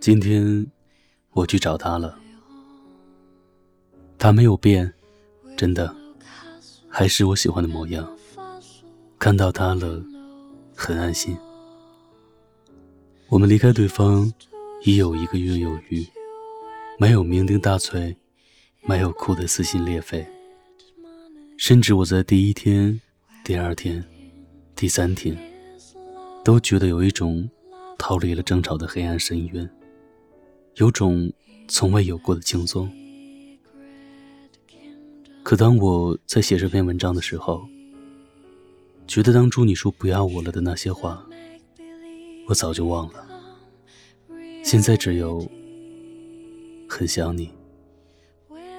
[0.00, 0.66] 今天
[1.30, 2.18] 我去找他了，
[4.18, 4.92] 他没有变，
[5.56, 5.94] 真的，
[6.88, 8.06] 还是我喜欢的模样。
[9.18, 10.04] 看到他了，
[10.76, 11.34] 很安心。
[13.28, 14.30] 我们离开对方
[14.84, 16.06] 已有一个月有余，
[16.98, 18.14] 没有酩酊大醉，
[18.82, 20.26] 没有哭得撕心裂肺，
[21.56, 23.00] 甚至我在第一天、
[23.42, 24.04] 第二天、
[24.76, 25.34] 第三天，
[26.44, 27.48] 都觉得有一种
[27.96, 29.68] 逃离了争吵的黑暗深渊。
[30.76, 31.32] 有种
[31.66, 32.90] 从未有过的轻松。
[35.42, 37.66] 可当我在写这篇文章的时候，
[39.06, 41.26] 觉得当初你说不要我了的那些话，
[42.46, 43.26] 我早就忘了。
[44.62, 45.50] 现在只有
[46.88, 47.50] 很想你，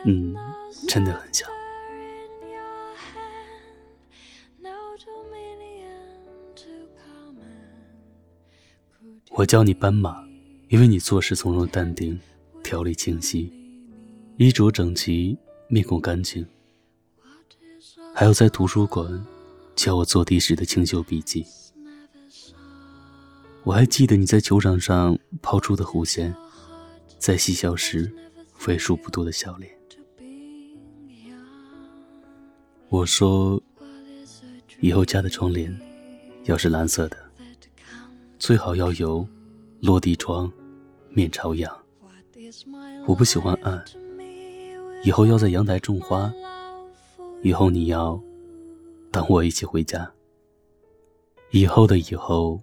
[0.06, 0.36] 嗯，
[0.88, 1.50] 真的很想。
[9.32, 10.24] 我叫你斑马。
[10.70, 12.20] 因为你做事从容淡定，
[12.64, 13.54] 条理清晰，
[14.38, 15.38] 衣着整齐，
[15.68, 16.44] 面孔干净。
[18.16, 19.24] 还有在图书馆
[19.76, 21.46] 教我做题时的清秀笔记。
[23.64, 26.36] 我还记得你在球场上抛出的弧线，
[27.20, 28.12] 在嬉笑时
[28.68, 29.72] 为数不多的笑脸。
[32.90, 33.62] 我说，
[34.82, 35.80] 以后家的窗帘
[36.46, 37.25] 要是蓝色的，
[38.38, 39.28] 最好要有
[39.82, 40.52] 落地窗。
[41.10, 41.74] 面朝阳，
[43.08, 43.82] 我不喜欢暗。
[45.04, 46.30] 以后要在阳台种花，
[47.42, 48.22] 以后你要
[49.14, 50.12] 等我一起回家。
[51.52, 52.62] 以后的以后，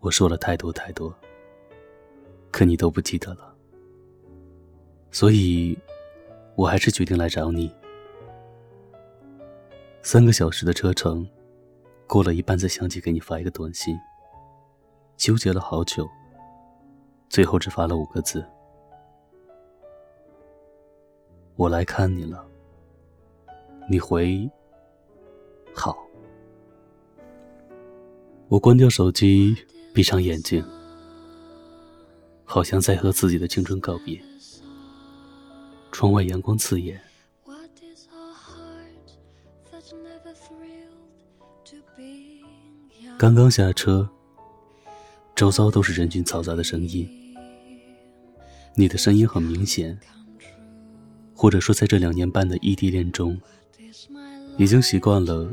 [0.00, 1.14] 我说了太多太多，
[2.50, 3.54] 可你都不记得了。
[5.10, 5.78] 所以，
[6.56, 7.70] 我还是决定来找你。
[10.00, 11.28] 三个小时的车程，
[12.06, 13.94] 过了一半再想起给你发一个短信，
[15.16, 16.08] 纠结了好久。
[17.28, 18.44] 最后只发了五个字
[21.56, 22.46] ：“我来看你了。”
[23.90, 24.48] 你回
[25.74, 25.96] ：“好。”
[28.48, 29.56] 我关掉手机，
[29.92, 30.64] 闭上眼睛，
[32.44, 34.22] 好像在和自己的青春告别。
[35.90, 37.00] 窗外阳光刺眼，
[43.18, 44.08] 刚刚下车，
[45.34, 47.08] 周遭都是人群嘈杂的声音。
[48.76, 49.98] 你的声音很明显，
[51.34, 53.40] 或者说，在这两年半的异地恋中，
[54.56, 55.52] 已经习惯了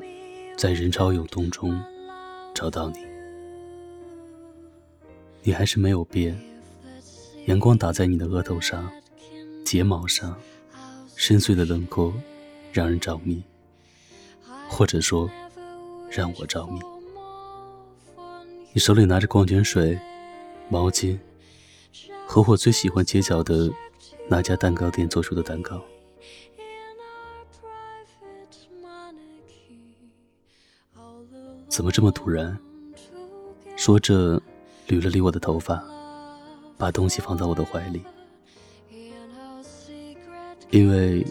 [0.56, 1.82] 在人潮涌动中
[2.54, 3.00] 找到你。
[5.42, 6.40] 你还是没有变，
[7.48, 8.88] 阳光打在你的额头上、
[9.66, 10.36] 睫毛上，
[11.16, 12.14] 深邃的轮廓
[12.72, 13.42] 让人着迷，
[14.70, 15.28] 或者说
[16.12, 16.80] 让我着迷。
[18.74, 20.00] 你手里拿着矿泉水、
[20.70, 21.18] 毛巾。
[22.26, 23.70] 和我最喜欢街角的
[24.30, 25.84] 那家蛋糕店做出的蛋糕，
[31.68, 32.58] 怎么这么突然？
[33.76, 34.42] 说着，
[34.88, 35.84] 捋了捋我的头发，
[36.78, 38.02] 把东西放到我的怀里，
[40.70, 41.28] 因为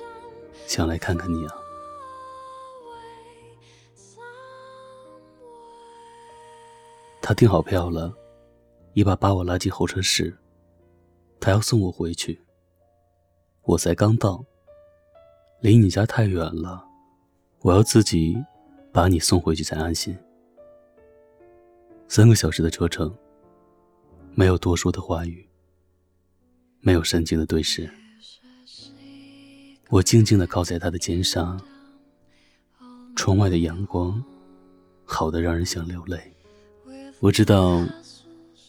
[0.66, 1.59] 想来看看你啊。
[7.22, 8.12] 他订好票了，
[8.94, 10.36] 一把把我拉进候车室。
[11.38, 12.38] 他要送我回去，
[13.62, 14.44] 我才刚到，
[15.60, 16.84] 离你家太远了，
[17.60, 18.36] 我要自己
[18.92, 20.14] 把你送回去才安心。
[22.08, 23.14] 三个小时的车程，
[24.34, 25.48] 没有多说的话语，
[26.80, 27.90] 没有深情的对视，
[29.88, 31.58] 我静静的靠在他的肩上，
[33.16, 34.22] 窗外的阳光
[35.06, 36.34] 好的让人想流泪。
[37.20, 37.86] 我知道，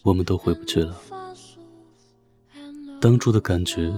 [0.02, 1.00] 我们都回不去了。
[3.00, 3.90] 当初的感觉，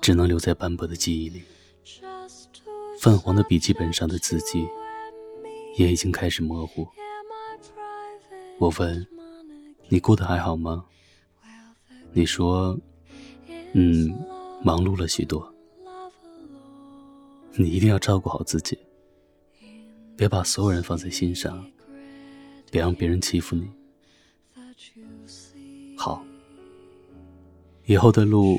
[0.00, 1.42] 只能留在斑驳的记忆里。
[2.98, 4.66] 泛黄的笔记本上的字迹，
[5.76, 6.88] 也已经开始模糊。
[8.58, 9.06] 我问
[9.90, 10.86] ：“你过得还好吗？”
[12.12, 12.78] 你说
[13.74, 14.10] ：“嗯，
[14.64, 15.52] 忙碌了许多。”
[17.56, 18.78] 你一定要照顾好自己，
[20.16, 21.70] 别把所有人放在心上，
[22.70, 23.68] 别让别人欺负你。
[25.96, 26.24] 好。
[27.86, 28.58] 以后的路，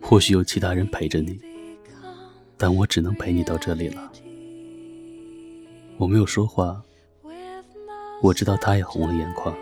[0.00, 1.40] 或许有其他人陪着你，
[2.56, 4.12] 但我只能陪你到这里了。
[5.96, 6.82] 我没有说话，
[8.20, 9.56] 我知道他也红了眼眶。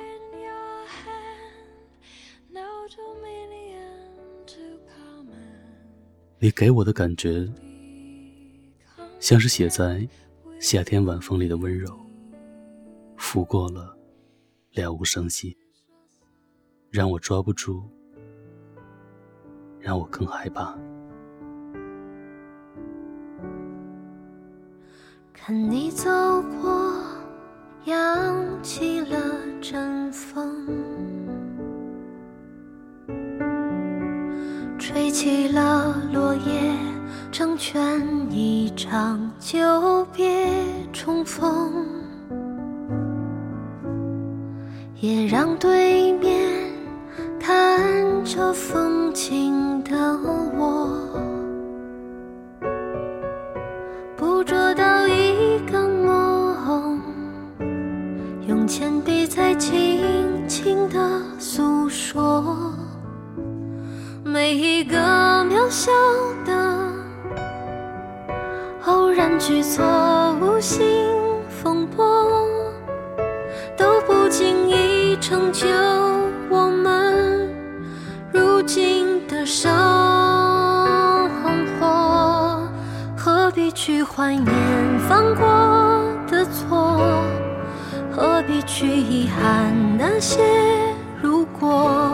[6.38, 7.46] 你给我的感觉，
[9.18, 10.08] 像是写在
[10.58, 11.94] 夏天晚风里的温柔，
[13.18, 13.94] 拂过了
[14.74, 15.56] 了无声息，
[16.90, 17.82] 让我抓不住，
[19.80, 20.78] 让我更害怕。
[25.32, 26.08] 看你走
[26.60, 27.02] 过，
[27.84, 29.16] 扬起了
[29.60, 30.66] 阵风，
[34.78, 36.72] 吹起了落叶，
[37.32, 38.00] 成全
[38.30, 40.46] 一场久别
[40.92, 41.89] 重逢，
[45.40, 46.70] 让对面
[47.40, 49.96] 看着风景的
[50.58, 50.90] 我。
[54.18, 57.00] 捕捉到一个梦，
[58.46, 60.98] 用铅笔在轻轻的
[61.38, 62.44] 诉说，
[64.22, 65.90] 每一个渺小
[66.44, 66.92] 的
[68.84, 69.82] 偶然举措，
[70.38, 70.86] 无心
[71.48, 72.39] 风波，
[75.30, 75.64] 成就
[76.48, 77.48] 我们
[78.32, 79.70] 如今的生
[81.78, 82.68] 活。
[83.16, 84.52] 何必去怀念
[85.08, 87.22] 犯过的错？
[88.10, 90.42] 何必去遗憾那些
[91.22, 92.12] 如果？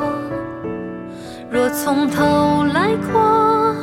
[1.50, 3.74] 若从头来过，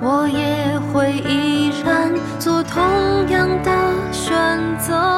[0.00, 2.82] 我也会依然做同
[3.28, 3.70] 样的
[4.10, 4.34] 选
[4.78, 5.17] 择。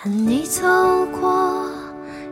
[0.00, 0.62] 看你走
[1.20, 1.68] 过，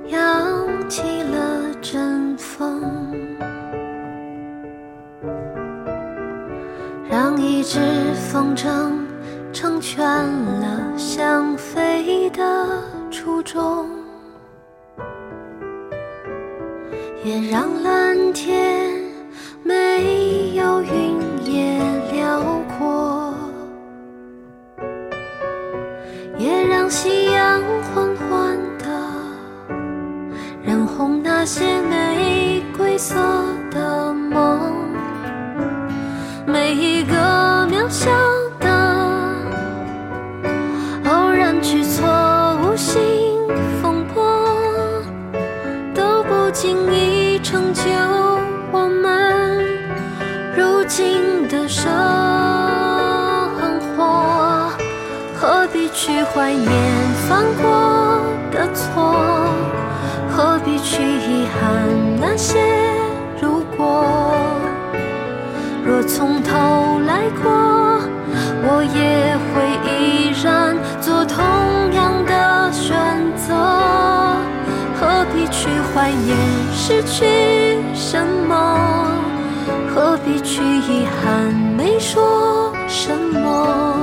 [0.07, 2.81] 扬起了阵风。
[7.11, 7.81] 让一只
[8.15, 8.93] 风筝
[9.53, 12.69] 成全了想飞的
[13.11, 13.91] 初衷，
[17.25, 18.66] 也让蓝天
[31.47, 33.15] 那些玫瑰色
[33.71, 34.75] 的梦。
[36.45, 37.15] 每一个
[37.69, 38.11] 渺小
[38.59, 38.69] 的
[41.09, 42.05] 偶然举措，
[42.65, 43.01] 无心
[43.81, 44.25] 风波，
[45.95, 47.83] 都不经意成就
[48.73, 49.65] 我们
[50.57, 51.89] 如今的生
[53.97, 54.69] 活。
[55.37, 56.69] 何必去怀念
[57.29, 58.21] 犯过
[58.51, 59.46] 的错？
[60.97, 61.87] 去遗憾
[62.19, 62.59] 那些
[63.39, 64.03] 如果？
[65.85, 67.53] 若从头来过，
[68.65, 69.53] 我也会
[69.85, 71.45] 依然做同
[71.93, 72.97] 样的选
[73.37, 73.53] 择。
[74.99, 76.35] 何必去怀念
[76.73, 79.13] 失去什么？
[79.95, 83.99] 何必去遗憾没说什么？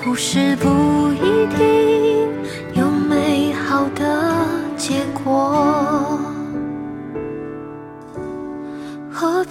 [0.00, 0.68] 故事不
[1.12, 1.89] 一定